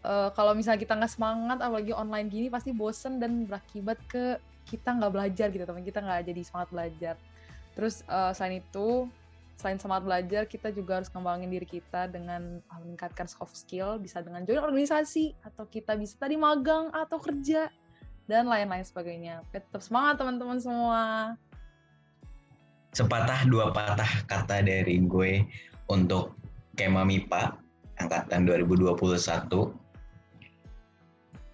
uh, 0.02 0.34
kalau 0.34 0.58
misalnya 0.58 0.82
kita 0.82 0.98
nggak 0.98 1.14
semangat 1.14 1.62
apalagi 1.62 1.94
online 1.94 2.26
gini 2.26 2.50
pasti 2.50 2.74
bosen 2.74 3.22
dan 3.22 3.46
berakibat 3.46 4.02
ke 4.10 4.42
kita 4.66 4.90
nggak 4.98 5.12
belajar 5.14 5.46
gitu 5.54 5.62
teman 5.62 5.86
kita 5.86 6.02
nggak 6.02 6.26
jadi 6.26 6.42
semangat 6.42 6.68
belajar 6.74 7.14
terus 7.78 8.02
uh, 8.10 8.34
selain 8.34 8.58
itu 8.58 9.06
selain 9.56 9.78
semangat 9.78 10.04
belajar, 10.04 10.42
kita 10.50 10.74
juga 10.74 11.02
harus 11.02 11.10
ngembangin 11.10 11.50
diri 11.50 11.68
kita 11.68 12.10
dengan 12.10 12.58
ah, 12.68 12.78
meningkatkan 12.82 13.30
soft 13.30 13.54
skill, 13.54 13.96
bisa 14.02 14.20
dengan 14.20 14.42
join 14.42 14.60
organisasi, 14.60 15.34
atau 15.46 15.64
kita 15.70 15.94
bisa 15.94 16.18
tadi 16.18 16.34
magang 16.34 16.90
atau 16.90 17.18
kerja, 17.22 17.70
dan 18.26 18.48
lain-lain 18.48 18.84
sebagainya. 18.84 19.44
Tetap 19.52 19.80
semangat 19.84 20.20
teman-teman 20.20 20.58
semua. 20.60 21.00
Sepatah 22.94 23.44
dua 23.50 23.74
patah 23.74 24.08
kata 24.30 24.62
dari 24.62 25.02
gue 25.02 25.42
untuk 25.90 26.38
Kema 26.78 27.02
MIPA 27.02 27.58
angkatan 27.98 28.46
2021. 28.46 28.98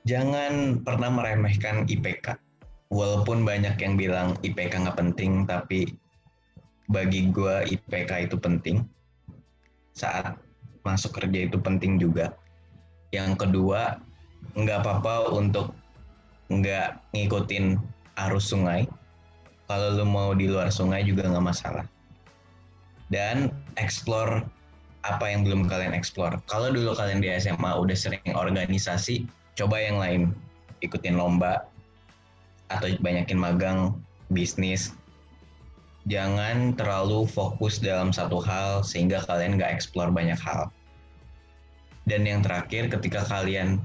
Jangan 0.08 0.80
pernah 0.80 1.10
meremehkan 1.12 1.84
IPK. 1.88 2.36
Walaupun 2.90 3.46
banyak 3.46 3.78
yang 3.78 3.94
bilang 3.94 4.34
IPK 4.42 4.82
nggak 4.82 4.98
penting, 4.98 5.46
tapi 5.46 5.86
bagi 6.90 7.30
gue 7.30 7.78
IPK 7.78 8.30
itu 8.30 8.36
penting. 8.36 8.82
Saat 9.94 10.36
masuk 10.82 11.14
kerja 11.22 11.46
itu 11.46 11.56
penting 11.56 12.02
juga. 12.02 12.34
Yang 13.14 13.46
kedua 13.46 14.02
nggak 14.58 14.82
apa-apa 14.82 15.30
untuk 15.30 15.70
nggak 16.50 16.98
ngikutin 17.14 17.78
arus 18.26 18.50
sungai. 18.50 18.90
Kalau 19.70 19.94
lu 19.94 20.02
mau 20.02 20.34
di 20.34 20.50
luar 20.50 20.74
sungai 20.74 21.06
juga 21.06 21.30
nggak 21.30 21.46
masalah. 21.46 21.86
Dan 23.10 23.54
explore 23.78 24.42
apa 25.06 25.30
yang 25.30 25.46
belum 25.46 25.70
kalian 25.70 25.94
explore. 25.94 26.34
Kalau 26.50 26.74
dulu 26.74 26.92
kalian 26.94 27.22
di 27.22 27.30
SMA 27.38 27.70
udah 27.70 27.94
sering 27.94 28.34
organisasi 28.34 29.30
coba 29.54 29.78
yang 29.78 30.02
lain. 30.02 30.22
Ikutin 30.82 31.14
lomba 31.14 31.70
atau 32.70 32.90
banyakin 33.02 33.38
magang 33.38 33.78
bisnis 34.30 34.94
jangan 36.08 36.72
terlalu 36.78 37.28
fokus 37.28 37.76
dalam 37.76 38.14
satu 38.14 38.40
hal 38.40 38.80
sehingga 38.80 39.20
kalian 39.28 39.60
nggak 39.60 39.72
explore 39.74 40.08
banyak 40.08 40.38
hal. 40.40 40.72
Dan 42.08 42.24
yang 42.24 42.40
terakhir, 42.40 42.88
ketika 42.88 43.22
kalian 43.28 43.76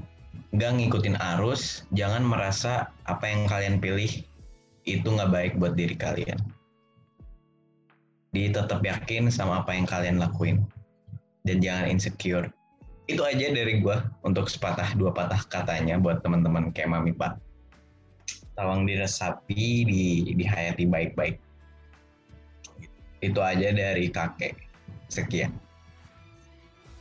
nggak 0.56 0.72
ngikutin 0.80 1.20
arus, 1.36 1.84
jangan 1.92 2.24
merasa 2.24 2.88
apa 3.04 3.28
yang 3.28 3.44
kalian 3.44 3.76
pilih 3.76 4.24
itu 4.88 5.04
nggak 5.04 5.30
baik 5.30 5.52
buat 5.60 5.76
diri 5.76 5.94
kalian. 5.98 6.38
Jadi 8.32 8.52
tetap 8.52 8.80
yakin 8.84 9.32
sama 9.32 9.64
apa 9.64 9.72
yang 9.76 9.86
kalian 9.88 10.16
lakuin. 10.20 10.64
Dan 11.46 11.62
jangan 11.62 11.86
insecure. 11.86 12.50
itu 13.06 13.22
aja 13.22 13.54
dari 13.54 13.78
gue 13.78 13.94
untuk 14.26 14.50
sepatah 14.50 14.98
dua 14.98 15.14
patah 15.14 15.38
katanya 15.46 15.94
buat 15.94 16.26
teman-teman 16.26 16.74
kayak 16.74 16.90
Mami 16.90 17.14
Pak. 17.14 17.38
Tolong 18.58 18.82
diresapi, 18.82 19.86
di, 19.86 20.34
dihayati 20.34 20.90
baik-baik. 20.90 21.38
Itu 23.20 23.40
aja 23.40 23.72
dari 23.72 24.12
kakek. 24.12 24.54
Sekian. 25.06 25.54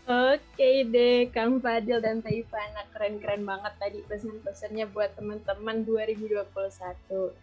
Oke 0.06 0.86
deh, 0.86 1.34
Kang 1.34 1.58
Fadil 1.58 1.97
dan 1.97 2.21
Teh 2.21 2.45
Ivana. 2.45 2.86
Keren-keren 2.93 3.41
banget 3.41 3.73
tadi 3.82 3.99
pesan-pesannya 4.06 4.86
buat 4.93 5.17
teman-teman 5.17 5.82
2021. 5.82 7.34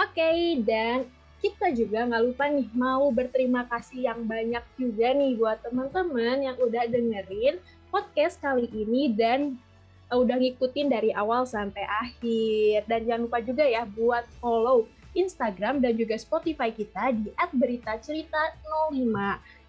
Oke, 0.00 0.30
dan 0.64 1.04
kita 1.44 1.68
juga 1.76 2.08
nggak 2.08 2.24
lupa 2.24 2.48
nih 2.48 2.66
mau 2.72 3.12
berterima 3.12 3.68
kasih 3.68 4.08
yang 4.08 4.24
banyak 4.24 4.64
juga 4.80 5.12
nih 5.12 5.36
buat 5.36 5.60
teman-teman 5.60 6.48
yang 6.48 6.56
udah 6.58 6.88
dengerin 6.88 7.60
podcast 7.92 8.40
kali 8.40 8.66
ini 8.72 9.12
dan 9.12 9.60
udah 10.08 10.40
ngikutin 10.40 10.88
dari 10.88 11.12
awal 11.12 11.44
sampai 11.44 11.84
akhir. 11.84 12.88
Dan 12.88 13.04
jangan 13.04 13.22
lupa 13.28 13.38
juga 13.44 13.68
ya 13.68 13.84
buat 13.84 14.24
follow 14.40 14.88
Instagram 15.16 15.80
dan 15.80 15.96
juga 15.96 16.16
Spotify 16.16 16.72
kita 16.72 17.12
di 17.12 17.30
@beritacerita05 17.34 19.14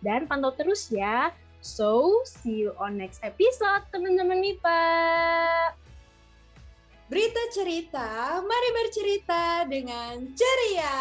dan 0.04 0.26
pantau 0.26 0.52
terus 0.56 0.88
ya 0.92 1.32
So, 1.60 2.24
see 2.24 2.64
you 2.64 2.72
on 2.80 2.96
next 2.96 3.20
episode, 3.20 3.84
teman-teman 3.92 4.40
MIPA. 4.40 4.80
Berita 7.12 7.42
cerita, 7.52 8.40
mari 8.40 8.70
bercerita 8.72 9.68
dengan 9.68 10.24
ceria. 10.32 10.96